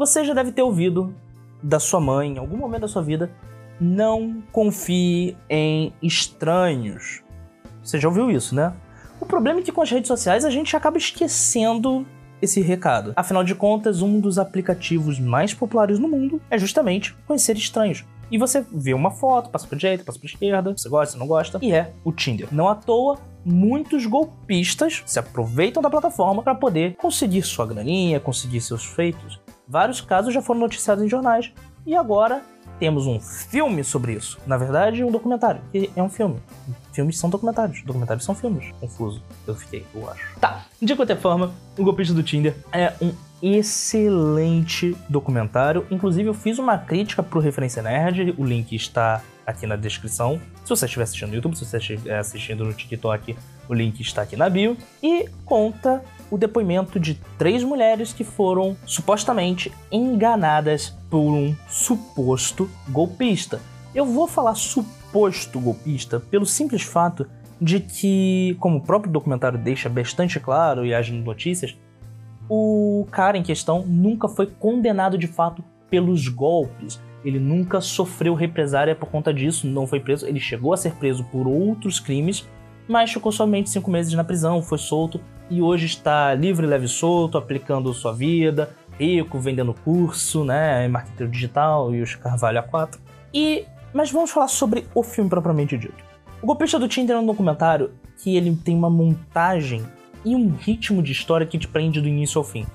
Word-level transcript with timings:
Você 0.00 0.24
já 0.24 0.32
deve 0.32 0.50
ter 0.50 0.62
ouvido 0.62 1.14
da 1.62 1.78
sua 1.78 2.00
mãe, 2.00 2.32
em 2.32 2.38
algum 2.38 2.56
momento 2.56 2.80
da 2.80 2.88
sua 2.88 3.02
vida, 3.02 3.30
não 3.78 4.42
confie 4.50 5.36
em 5.46 5.92
estranhos. 6.02 7.22
Você 7.84 8.00
já 8.00 8.08
ouviu 8.08 8.30
isso, 8.30 8.54
né? 8.54 8.72
O 9.20 9.26
problema 9.26 9.60
é 9.60 9.62
que 9.62 9.70
com 9.70 9.82
as 9.82 9.90
redes 9.90 10.08
sociais 10.08 10.46
a 10.46 10.48
gente 10.48 10.74
acaba 10.74 10.96
esquecendo 10.96 12.06
esse 12.40 12.62
recado. 12.62 13.12
Afinal 13.14 13.44
de 13.44 13.54
contas, 13.54 14.00
um 14.00 14.18
dos 14.18 14.38
aplicativos 14.38 15.20
mais 15.20 15.52
populares 15.52 15.98
no 15.98 16.08
mundo 16.08 16.40
é 16.48 16.56
justamente 16.56 17.14
conhecer 17.26 17.58
estranhos. 17.58 18.02
E 18.30 18.38
você 18.38 18.64
vê 18.72 18.94
uma 18.94 19.10
foto, 19.10 19.50
passa 19.50 19.66
pra 19.66 19.76
direita, 19.76 20.02
passa 20.02 20.18
pra 20.18 20.28
esquerda, 20.30 20.72
você 20.74 20.88
gosta, 20.88 21.12
você 21.12 21.18
não 21.18 21.26
gosta, 21.26 21.58
e 21.60 21.74
é 21.74 21.92
o 22.02 22.10
Tinder. 22.10 22.48
Não 22.50 22.70
à 22.70 22.74
toa, 22.74 23.18
muitos 23.44 24.06
golpistas 24.06 25.02
se 25.04 25.18
aproveitam 25.18 25.82
da 25.82 25.90
plataforma 25.90 26.42
para 26.42 26.54
poder 26.54 26.96
conseguir 26.96 27.42
sua 27.42 27.66
graninha, 27.66 28.18
conseguir 28.18 28.62
seus 28.62 28.86
feitos. 28.86 29.38
Vários 29.70 30.00
casos 30.00 30.34
já 30.34 30.42
foram 30.42 30.58
noticiados 30.58 31.04
em 31.04 31.08
jornais 31.08 31.52
e 31.86 31.94
agora 31.94 32.42
temos 32.80 33.06
um 33.06 33.20
filme 33.20 33.84
sobre 33.84 34.14
isso. 34.14 34.36
Na 34.44 34.56
verdade, 34.56 35.04
um 35.04 35.12
documentário, 35.12 35.60
que 35.70 35.88
é 35.94 36.02
um 36.02 36.08
filme. 36.08 36.40
Filmes 36.92 37.16
são 37.16 37.30
documentários, 37.30 37.80
documentários 37.84 38.24
são 38.24 38.34
filmes. 38.34 38.74
Confuso, 38.80 39.22
eu 39.46 39.54
fiquei, 39.54 39.86
eu 39.94 40.10
acho. 40.10 40.40
Tá, 40.40 40.64
de 40.82 40.96
qualquer 40.96 41.18
forma, 41.18 41.52
O 41.78 41.84
Golpista 41.84 42.12
do 42.12 42.20
Tinder 42.20 42.56
é 42.72 42.92
um 43.00 43.12
excelente 43.40 44.96
documentário. 45.08 45.86
Inclusive, 45.88 46.28
eu 46.28 46.34
fiz 46.34 46.58
uma 46.58 46.76
crítica 46.76 47.22
pro 47.22 47.38
Referência 47.38 47.80
Nerd, 47.80 48.34
o 48.36 48.44
link 48.44 48.74
está 48.74 49.22
aqui 49.50 49.66
na 49.66 49.76
descrição. 49.76 50.40
Se 50.64 50.70
você 50.70 50.86
estiver 50.86 51.04
assistindo 51.04 51.28
no 51.30 51.34
YouTube, 51.36 51.56
se 51.56 51.64
você 51.64 51.76
estiver 51.76 52.18
assistindo 52.18 52.64
no 52.64 52.72
TikTok, 52.72 53.36
o 53.68 53.74
link 53.74 54.00
está 54.00 54.22
aqui 54.22 54.36
na 54.36 54.48
bio. 54.48 54.76
E 55.02 55.28
conta 55.44 56.02
o 56.30 56.38
depoimento 56.38 56.98
de 56.98 57.14
três 57.36 57.62
mulheres 57.62 58.12
que 58.12 58.24
foram 58.24 58.76
supostamente 58.86 59.72
enganadas 59.90 60.90
por 61.10 61.32
um 61.32 61.54
suposto 61.68 62.70
golpista. 62.88 63.60
Eu 63.94 64.06
vou 64.06 64.26
falar 64.26 64.54
suposto 64.54 65.58
golpista 65.58 66.20
pelo 66.20 66.46
simples 66.46 66.82
fato 66.82 67.26
de 67.60 67.80
que, 67.80 68.56
como 68.60 68.78
o 68.78 68.80
próprio 68.80 69.12
documentário 69.12 69.58
deixa 69.58 69.88
bastante 69.88 70.40
claro 70.40 70.86
e 70.86 70.94
as 70.94 71.10
notícias, 71.10 71.76
o 72.48 73.06
cara 73.10 73.36
em 73.36 73.42
questão 73.42 73.84
nunca 73.86 74.28
foi 74.28 74.46
condenado 74.46 75.18
de 75.18 75.26
fato 75.26 75.62
pelos 75.90 76.28
golpes. 76.28 77.00
Ele 77.24 77.38
nunca 77.38 77.80
sofreu 77.80 78.34
represária 78.34 78.94
por 78.94 79.10
conta 79.10 79.34
disso, 79.34 79.66
não 79.66 79.86
foi 79.86 80.00
preso. 80.00 80.26
Ele 80.26 80.40
chegou 80.40 80.72
a 80.72 80.76
ser 80.76 80.92
preso 80.94 81.24
por 81.24 81.46
outros 81.46 82.00
crimes, 82.00 82.48
mas 82.88 83.12
ficou 83.12 83.30
somente 83.30 83.68
cinco 83.68 83.90
meses 83.90 84.12
na 84.14 84.24
prisão, 84.24 84.62
foi 84.62 84.78
solto 84.78 85.20
e 85.50 85.60
hoje 85.60 85.86
está 85.86 86.32
livre, 86.34 86.66
leve 86.66 86.86
e 86.86 86.88
solto, 86.88 87.36
aplicando 87.36 87.92
sua 87.92 88.12
vida, 88.12 88.70
rico, 88.98 89.38
vendendo 89.38 89.74
curso, 89.74 90.44
né, 90.44 90.86
em 90.86 90.88
marketing 90.88 91.30
digital 91.30 91.94
e 91.94 92.00
os 92.00 92.14
Carvalho 92.14 92.62
A4. 92.62 92.98
E, 93.34 93.64
mas 93.92 94.10
vamos 94.10 94.30
falar 94.30 94.48
sobre 94.48 94.86
o 94.94 95.02
filme 95.02 95.28
propriamente 95.28 95.76
dito. 95.76 96.10
O 96.40 96.46
Golpista 96.46 96.78
do 96.78 96.88
Tinder 96.88 97.16
é 97.16 97.18
um 97.18 97.26
documentário 97.26 97.90
que 98.22 98.36
ele 98.36 98.54
tem 98.56 98.76
uma 98.76 98.88
montagem 98.88 99.84
e 100.24 100.34
um 100.36 100.54
ritmo 100.54 101.02
de 101.02 101.12
história 101.12 101.46
que 101.46 101.58
te 101.58 101.66
prende 101.66 102.00
do 102.00 102.08
início 102.08 102.38
ao 102.38 102.44
fim. 102.44 102.66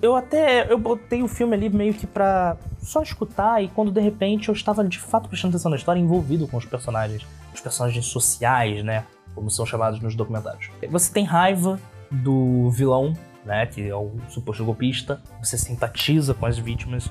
Eu 0.00 0.16
até 0.16 0.70
eu 0.72 0.78
botei 0.78 1.22
o 1.22 1.28
filme 1.28 1.54
ali 1.54 1.68
meio 1.68 1.92
que 1.92 2.06
pra 2.06 2.56
só 2.78 3.02
escutar 3.02 3.62
e 3.62 3.68
quando 3.68 3.90
de 3.90 4.00
repente 4.00 4.48
eu 4.48 4.54
estava 4.54 4.82
de 4.84 4.98
fato 4.98 5.28
prestando 5.28 5.52
atenção 5.52 5.70
na 5.70 5.76
história, 5.76 6.00
envolvido 6.00 6.46
com 6.46 6.56
os 6.56 6.64
personagens, 6.64 7.26
os 7.52 7.60
personagens 7.60 8.06
sociais, 8.06 8.84
né, 8.84 9.04
como 9.34 9.50
são 9.50 9.66
chamados 9.66 10.00
nos 10.00 10.14
documentários. 10.14 10.70
Você 10.90 11.12
tem 11.12 11.24
raiva 11.24 11.78
do 12.10 12.70
vilão, 12.70 13.12
né, 13.44 13.66
que 13.66 13.88
é 13.88 13.94
o 13.94 14.12
suposto 14.28 14.64
golpista, 14.64 15.20
você 15.42 15.58
simpatiza 15.58 16.32
com 16.32 16.46
as 16.46 16.58
vítimas 16.58 17.10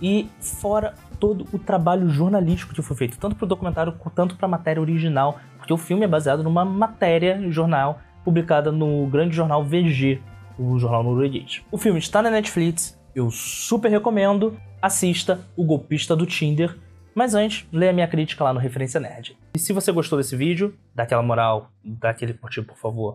e 0.00 0.28
fora 0.40 0.94
todo 1.20 1.46
o 1.52 1.58
trabalho 1.58 2.08
jornalístico 2.08 2.74
que 2.74 2.82
foi 2.82 2.96
feito, 2.96 3.16
tanto 3.16 3.36
para 3.36 3.44
o 3.44 3.48
documentário 3.48 3.92
quanto 3.92 4.36
para 4.36 4.46
a 4.46 4.50
matéria 4.50 4.80
original, 4.80 5.38
porque 5.56 5.72
o 5.72 5.78
filme 5.78 6.04
é 6.04 6.08
baseado 6.08 6.42
numa 6.42 6.64
matéria 6.64 7.40
jornal 7.50 8.00
publicada 8.24 8.72
no 8.72 9.06
grande 9.06 9.34
jornal 9.34 9.64
VG, 9.64 10.20
o 10.58 10.78
jornal 10.78 11.02
norueguês. 11.02 11.62
O 11.70 11.78
filme 11.78 11.98
está 11.98 12.22
na 12.22 12.30
Netflix, 12.30 12.98
eu 13.14 13.30
super 13.30 13.90
recomendo. 13.90 14.56
Assista 14.80 15.46
O 15.56 15.64
Golpista 15.64 16.16
do 16.16 16.26
Tinder. 16.26 16.76
Mas 17.14 17.34
antes, 17.34 17.66
leia 17.70 17.92
minha 17.92 18.08
crítica 18.08 18.42
lá 18.42 18.54
no 18.54 18.58
Referência 18.58 18.98
Nerd. 18.98 19.36
E 19.54 19.58
se 19.58 19.72
você 19.72 19.92
gostou 19.92 20.18
desse 20.18 20.34
vídeo, 20.34 20.74
dá 20.94 21.02
aquela 21.02 21.22
moral, 21.22 21.70
dá 21.84 22.10
aquele 22.10 22.32
curtir, 22.32 22.62
por 22.62 22.76
favor. 22.78 23.10